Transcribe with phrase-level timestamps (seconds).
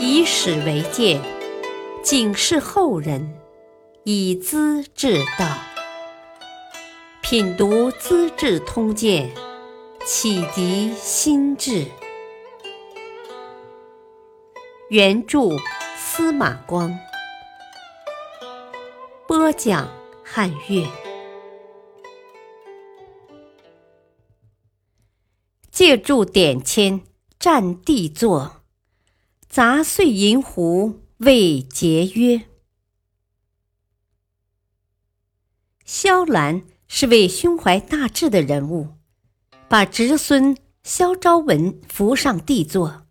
[0.00, 1.20] 以史为鉴，
[2.02, 3.34] 警示后人，
[4.04, 5.56] 以资治道。
[7.22, 9.30] 品读《资治通鉴》，
[10.04, 11.86] 启迪心智。
[14.90, 15.48] 原著
[15.96, 16.96] 司马光，
[19.26, 19.88] 播讲
[20.22, 20.86] 汉乐。
[25.70, 27.00] 借助典签，
[27.38, 28.55] 占地座，
[29.56, 32.42] 砸碎银壶为节约。
[35.82, 38.88] 萧兰是位胸怀大志的人物，
[39.66, 43.06] 把侄孙萧昭文扶上帝座，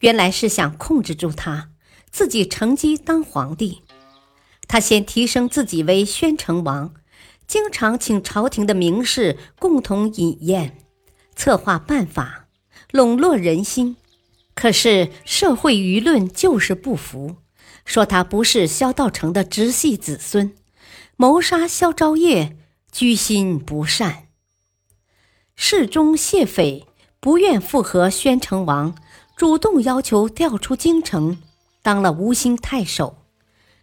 [0.00, 1.70] 原来是想控制住他，
[2.10, 3.80] 自己乘机当皇帝。
[4.68, 6.92] 他先提升自己为宣城王，
[7.46, 10.76] 经常请朝廷的名士共同饮宴。
[11.34, 12.48] 策划办法，
[12.92, 13.96] 笼络人心，
[14.56, 17.36] 可是社会舆论就是不服，
[17.84, 20.54] 说他不是萧道成的直系子孙，
[21.16, 22.56] 谋杀萧昭业，
[22.90, 24.28] 居心不善。
[25.54, 26.86] 侍中谢斐
[27.20, 28.96] 不愿附和宣城王，
[29.36, 31.38] 主动要求调出京城，
[31.82, 33.18] 当了吴兴太守。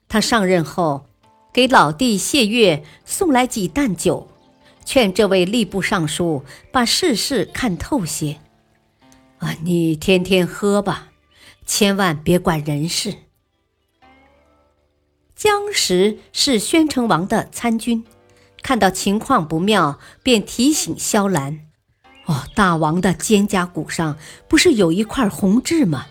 [0.10, 1.06] 他上任后，
[1.54, 4.28] 给老弟谢岳送来几担酒。
[4.84, 8.40] 劝这位吏部尚书把世事看透些，
[9.64, 11.10] 你天天喝吧，
[11.66, 13.16] 千万别管人事。
[15.36, 18.06] 姜时是宣城王的参军，
[18.62, 21.66] 看到情况不妙，便提醒萧兰
[22.26, 26.08] ：“哦，大王的肩胛骨上不是有一块红痣吗？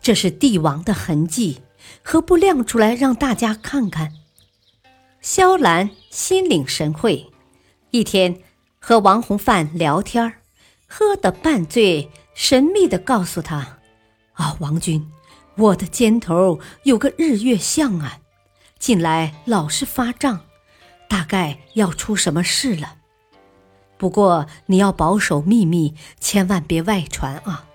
[0.00, 1.60] 这是帝王的痕迹，
[2.02, 4.14] 何不亮出来让大家看看？”
[5.20, 7.30] 萧兰心领神会。
[7.90, 8.40] 一天，
[8.78, 10.34] 和王洪范聊天
[10.86, 13.78] 喝得半醉，神秘地告诉他
[14.34, 15.10] ：“啊，王君，
[15.56, 18.18] 我的肩头有个日月相啊，
[18.78, 20.40] 近来老是发胀，
[21.08, 22.96] 大概要出什么事了。
[23.98, 27.66] 不过你要保守秘密，千万别外传啊。”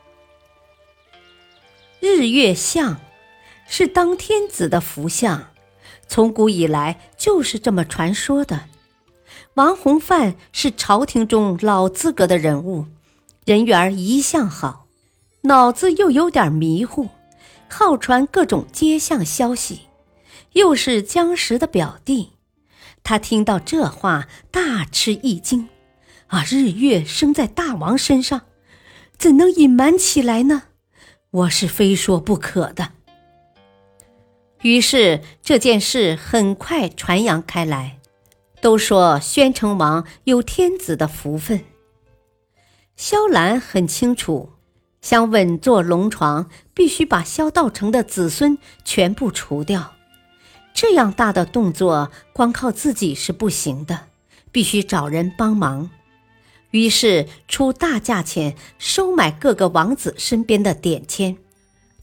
[1.99, 2.97] 日月相
[3.67, 5.47] 是当天子的福相，
[6.07, 8.65] 从古以来就是这么传说的。
[9.55, 12.85] 王洪范是朝廷中老资格的人物，
[13.47, 14.87] 人缘一向好，
[15.43, 17.07] 脑子又有点迷糊，
[17.69, 19.83] 好传各种街巷消息，
[20.51, 22.33] 又是姜石的表弟。
[23.03, 25.69] 他听到这话，大吃一惊
[26.27, 28.41] ：“啊，日月生在大王身上，
[29.17, 30.63] 怎能隐瞒起来呢？
[31.31, 32.89] 我是非说不可的。”
[34.63, 37.99] 于是这件事很快传扬开来。
[38.59, 41.63] 都说宣城王有天子的福分。
[42.97, 44.51] 萧兰很清楚，
[45.01, 49.93] 想稳坐龙床，必须把萧道成的子孙全部除掉。
[50.73, 54.07] 这样大的动作，光靠自己是不行的，
[54.51, 55.89] 必须找人帮忙。
[56.71, 61.37] 于是出大价钱收买各个王子身边的典签，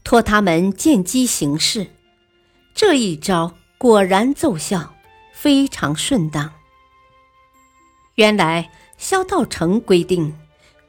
[0.03, 1.87] 托他们见机行事。
[2.73, 4.95] 这一招果然奏效。
[5.37, 6.49] 非常顺当。
[8.15, 10.33] 原来萧道成规定，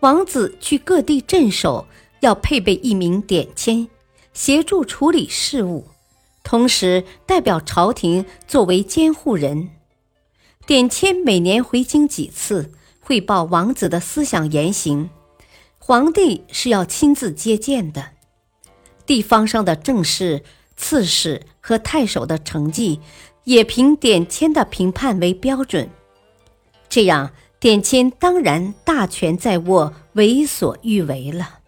[0.01, 1.87] 王子去各地镇守，
[2.21, 3.89] 要配备一名典签，
[4.33, 5.87] 协助处理事务，
[6.43, 9.71] 同时代表朝廷作为监护人。
[10.67, 15.11] 典签每年回京几次，汇报王子的思想言行，
[15.79, 18.11] 皇帝是要亲自接见的。
[19.07, 20.43] 地方上的政事、
[20.77, 23.01] 刺史和太守的成绩。
[23.45, 25.89] 也凭典签的评判为标准，
[26.89, 27.31] 这样
[27.66, 31.59] 典签当然大权在握，为所欲为了。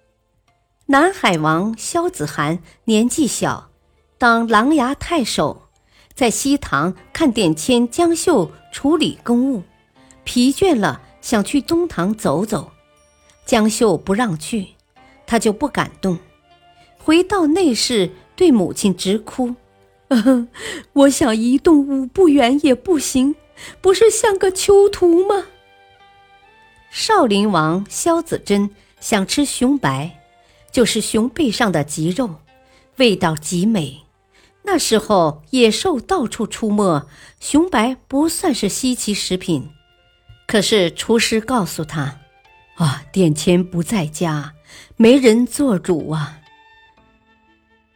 [0.87, 3.71] 南海王萧子涵年纪小，
[4.17, 5.63] 当琅琊太守，
[6.15, 9.65] 在西堂看典签江秀处理公务，
[10.23, 12.71] 疲倦了，想去东堂走走，
[13.45, 14.69] 江秀不让去，
[15.27, 16.17] 他就不敢动，
[17.03, 19.57] 回到内室对母亲直哭。
[20.93, 23.35] 我想移动五步远也不行，
[23.81, 25.47] 不是像个囚徒吗？
[26.91, 28.71] 少林王萧子珍
[29.01, 30.19] 想吃熊白，
[30.71, 32.37] 就是熊背上的脊肉，
[32.97, 34.03] 味道极美。
[34.63, 37.07] 那时候野兽到处出没，
[37.41, 39.71] 熊白不算是稀奇食品。
[40.47, 42.21] 可是厨师告诉他
[42.77, 44.55] ：“啊，殿前不在家，
[44.97, 46.41] 没人做主啊。”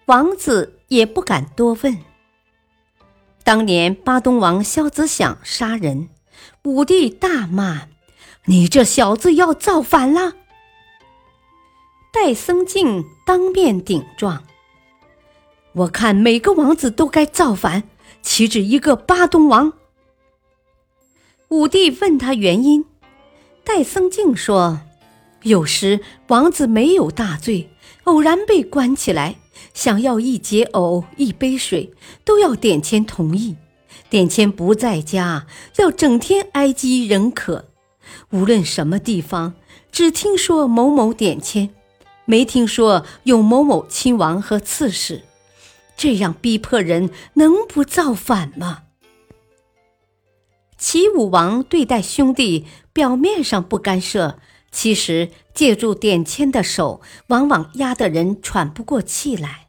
[0.07, 0.79] 王子。
[0.93, 1.99] 也不敢多问。
[3.43, 6.11] 当年巴东王萧子响杀人，
[6.65, 7.89] 武帝大骂
[8.47, 10.35] ：“你这小子要造反了！”
[12.13, 14.45] 戴僧静当面顶撞。
[15.73, 17.85] 我看每个王子都该造反，
[18.21, 19.73] 岂止一个巴东王。
[21.49, 22.85] 武帝问他原因，
[23.65, 24.81] 戴僧静说
[25.45, 27.71] ：“有时王子没有大罪，
[28.05, 29.37] 偶然被关起来，
[29.73, 31.95] 想要一解偶、一杯水，
[32.25, 33.57] 都要典签同意。
[34.11, 35.47] 典签不在家，
[35.77, 37.71] 要整天挨饥忍渴。
[38.31, 39.55] 无论什么地方，
[39.91, 41.71] 只听说某某典签，
[42.25, 45.23] 没听说有某某亲王和刺史。”
[45.95, 48.85] 这样逼迫人，能不造反吗？
[50.77, 54.41] 齐武王对待兄弟，表面上不干涉，
[54.73, 59.69] 其实借助点签的手，往往压得人喘不过气来。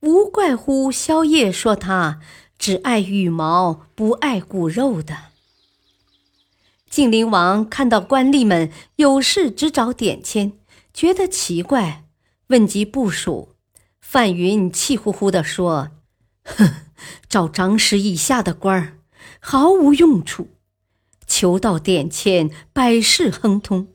[0.00, 2.20] 无怪乎萧夜说他
[2.58, 5.16] 只爱羽毛，不爱骨肉的。
[6.94, 10.52] 晋灵王看到官吏们有事只找点签，
[10.92, 12.04] 觉得奇怪，
[12.46, 13.56] 问及部署。
[14.00, 15.90] 范云气呼呼地说
[16.46, 16.72] ：“哼，
[17.28, 18.98] 找长史以下的官儿
[19.40, 20.50] 毫无用处，
[21.26, 23.88] 求到点签，百事亨通，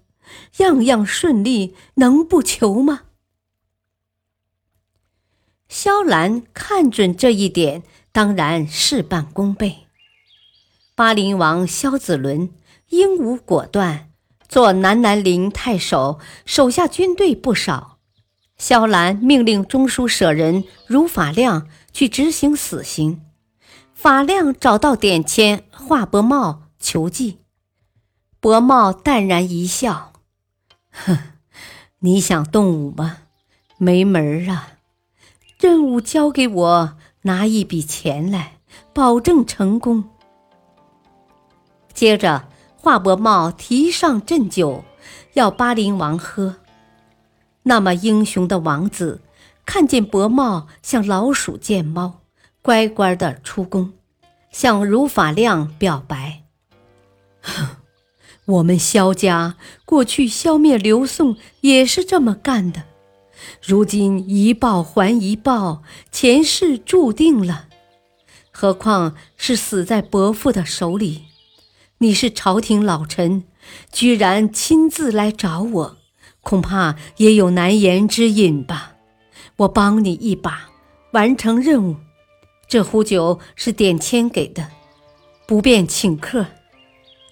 [0.57, 3.03] 样样顺利，能不求吗？”
[5.71, 7.81] 萧兰看准这一点，
[8.11, 9.85] 当然事半功倍。
[10.95, 12.49] 巴陵王萧子伦
[12.89, 14.09] 英武果断，
[14.47, 17.97] 做南南陵太守，手下军队不少。
[18.57, 23.21] 萧兰命令中书舍人如法亮去执行死刑。
[23.93, 27.39] 法亮找到典签华伯茂求计，
[28.39, 30.13] 伯茂淡然一笑
[30.91, 31.17] ：“哼，
[31.99, 33.17] 你想动武吗？
[33.77, 34.71] 没门儿啊！
[35.59, 38.57] 任务交给我，拿一笔钱来，
[38.93, 40.09] 保证成功。”
[41.93, 42.49] 接着，
[42.81, 44.85] 华伯茂提上鸩酒，
[45.33, 46.55] 要巴陵王喝。
[47.63, 49.19] 那么英雄的王子，
[49.65, 52.21] 看见伯茂像老鼠见猫，
[52.61, 53.91] 乖乖的出宫，
[54.49, 56.43] 向如法亮表白
[58.45, 62.83] ：“我们萧家过去消灭刘宋也是这么干的，
[63.61, 65.83] 如今一报还一报，
[66.13, 67.65] 前世注定了。
[68.51, 71.25] 何况是死在伯父的手里？
[71.99, 73.43] 你是朝廷老臣，
[73.91, 75.97] 居然亲自来找我。”
[76.41, 78.95] 恐怕也有难言之隐吧，
[79.57, 80.69] 我帮你一把，
[81.11, 81.97] 完成任务。
[82.67, 84.69] 这壶酒是点签给的，
[85.45, 86.45] 不便请客，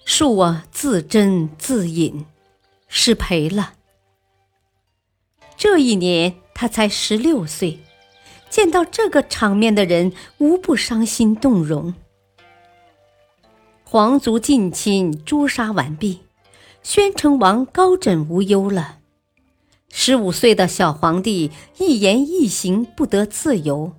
[0.06, 2.26] 恕我自斟自饮，
[2.86, 3.72] 失陪了。
[5.56, 7.80] 这一年他才十六岁，
[8.50, 11.94] 见到这个场面的人无不伤心动容。
[13.90, 16.20] 皇族近亲诛杀完毕，
[16.82, 18.98] 宣城王高枕无忧了。
[19.88, 23.94] 十五岁的小皇帝一言一行不得自由，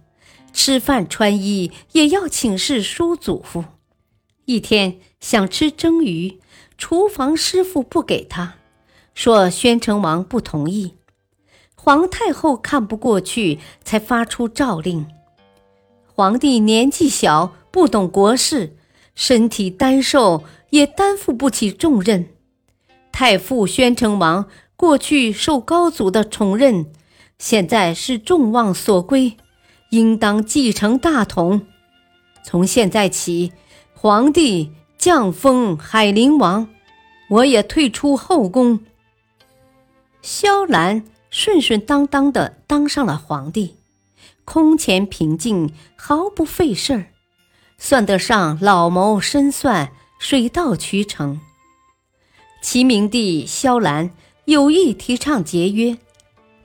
[0.54, 3.66] 吃饭穿衣也要请示叔祖父。
[4.46, 6.40] 一天想吃蒸鱼，
[6.78, 8.58] 厨房师傅不给他，
[9.16, 10.94] 说宣城王不同意。
[11.74, 15.08] 皇太后看不过去，才发出诏令。
[16.14, 18.76] 皇帝年纪小，不懂国事，
[19.22, 22.30] 身体单瘦，也担负不起重任。
[23.12, 24.48] 太傅宣城王。
[24.78, 26.86] 过去受高祖的宠任，
[27.38, 29.36] 现在是众望所归，
[29.90, 31.68] 应当继承大统。
[32.46, 33.52] 从现在起，
[33.94, 36.70] 皇帝降封海陵王，
[37.30, 38.80] 我也退出后宫。
[40.22, 43.76] 萧兰顺顺当当的当上了皇帝，
[44.46, 47.08] 空前平静，毫不费事儿，
[47.80, 51.42] 算得上老谋深算，水到渠成。
[52.62, 54.12] 齐明帝萧兰。
[54.46, 55.96] 有意提倡节约，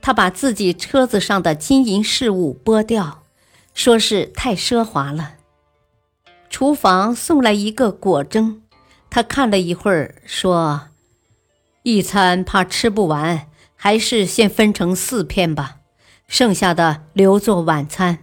[0.01, 3.21] 他把自己车子上的金银饰物剥掉，
[3.75, 5.35] 说是太奢华了。
[6.49, 8.63] 厨房送来一个果蒸，
[9.11, 10.87] 他看了一会儿，说
[11.83, 15.75] ：“一餐怕吃不完，还是先分成四片吧，
[16.27, 18.17] 剩下的留作晚餐。”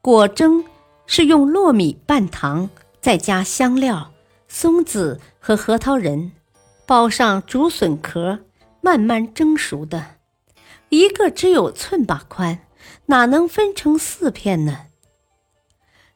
[0.00, 0.64] 果蒸
[1.06, 2.68] 是用糯米拌糖，
[3.00, 4.12] 再加香料、
[4.48, 6.32] 松子和核桃仁。
[6.88, 8.38] 包上竹笋壳，
[8.80, 10.18] 慢慢蒸熟的，
[10.88, 12.60] 一个只有寸把宽，
[13.06, 14.86] 哪能分成四片呢？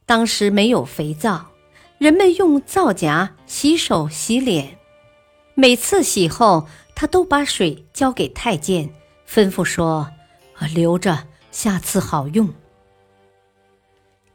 [0.06, 1.50] 当时没有肥皂，
[1.98, 4.78] 人们用皂荚洗手洗脸，
[5.54, 8.90] 每次洗后，他都把水交给太监，
[9.28, 10.08] 吩咐说
[10.72, 12.48] ：“留着，下次好用。”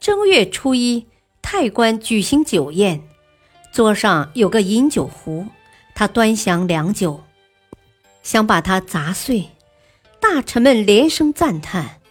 [0.06, 1.08] 正月初一，
[1.42, 3.02] 太官举行酒宴，
[3.74, 5.48] 桌上有个饮酒壶。
[5.96, 7.24] 他端详良久，
[8.22, 9.50] 想把它砸碎，
[10.20, 12.02] 大臣们连声赞叹：“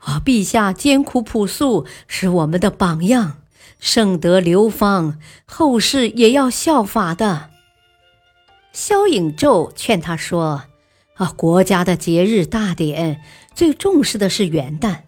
[0.00, 3.42] 啊，陛下艰苦朴素，是我们的榜样，
[3.78, 7.50] 圣德流芳，后世也要效法的。”
[8.72, 10.62] 萧颖胄劝他说
[11.16, 13.22] ：“啊，国家的节日大典
[13.54, 15.00] 最重视的是元旦，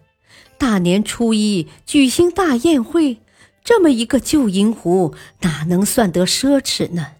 [0.57, 3.17] 大年初一举行大宴会。”
[3.65, 7.13] 这么一个旧银壶，哪能算得奢侈呢？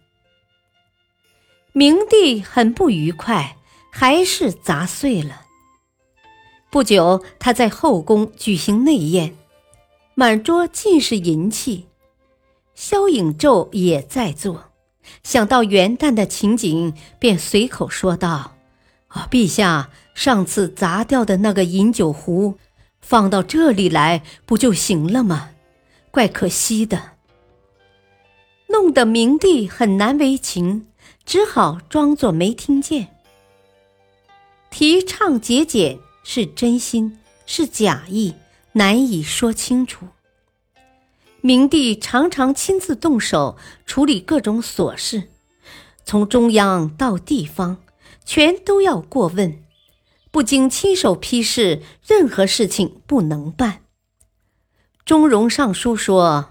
[1.74, 3.58] 明帝很不愉快，
[3.90, 5.42] 还是砸碎了。
[6.70, 9.36] 不久，他在后宫举行内宴，
[10.14, 11.88] 满桌尽是银器。
[12.76, 14.66] 萧颖胄也在座，
[15.24, 18.56] 想到元旦的情景，便随口说道
[19.10, 22.60] ：“啊，陛下，上次砸掉的那个饮酒壶，
[23.08, 25.52] 放到这里来，不就行了吗？”
[26.10, 27.12] 怪可惜的，
[28.68, 30.88] 弄得明帝很难为情，
[31.24, 33.10] 只好装作没听见。
[34.72, 38.34] 提倡节俭是真心是假意，
[38.72, 40.08] 难以说清楚。
[41.42, 45.30] 明帝常常亲自动手处理各种琐事，
[46.06, 47.78] 从中央到地方，
[48.26, 49.62] 全都要过问，
[50.36, 53.84] 不经亲手批示，任何事情不能办。
[55.06, 56.50] 中庸上书说，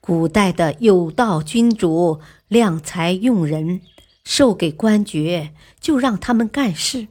[0.00, 3.80] 古代的有道君主量才用人，
[4.22, 7.08] 授给官爵就让他们干事，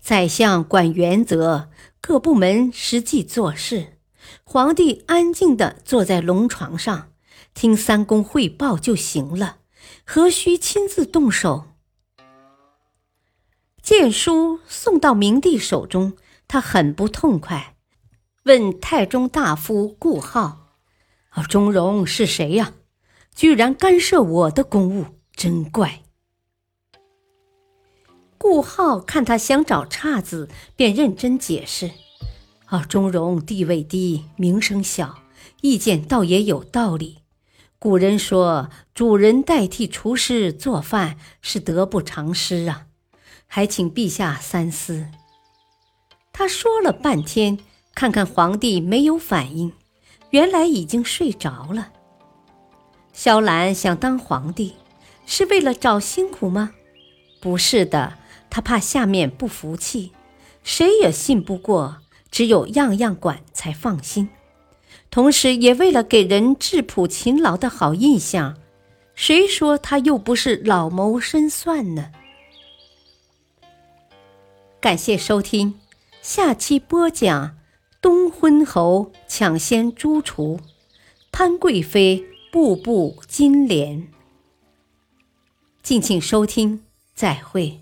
[0.00, 1.68] 宰相管原则，
[2.00, 3.98] 各部门实际做事，
[4.42, 7.12] 皇帝安静地坐在龙床上
[7.54, 9.58] 听三公汇报就行了，
[10.04, 11.66] 何须亲自动手？
[13.82, 16.12] 见书送到明帝手中，
[16.46, 17.74] 他很不痛快。
[18.44, 20.76] 问太中大夫顾浩
[21.30, 22.74] ：“啊，钟荣是谁呀？
[23.34, 26.02] 居然干涉我的公务，真怪！”
[28.38, 31.90] 顾浩看他想找岔子，便认真解释
[32.66, 35.18] ：“啊，钟荣地位低，名声小，
[35.60, 37.18] 意见倒也有道理。
[37.80, 42.86] 古人说，主人代替厨师做饭是得不偿失啊，
[43.54, 45.06] 还请陛下三思。”
[46.32, 47.58] 他说了半天。
[47.94, 49.70] 看看皇帝没有反应，
[50.30, 51.90] 原来已经睡着了。
[53.12, 54.72] 萧兰想当皇帝，
[55.26, 56.72] 是为了找辛苦吗？
[57.38, 58.14] 不是的，
[58.48, 60.10] 他怕下面不服气，
[60.64, 61.98] 谁也信不过，
[62.30, 64.26] 只有样样管才放心。
[65.10, 68.56] 同时，也为了给人质朴勤劳的好印象。
[69.14, 72.10] 谁说他又不是老谋深算呢？
[74.82, 75.78] 感谢收听，
[76.22, 77.56] 下期播讲。
[78.00, 80.58] 东昏侯抢先诛除，
[81.30, 84.08] 潘贵妃步步金莲。
[85.84, 86.82] 敬请收听，
[87.14, 87.81] 再会。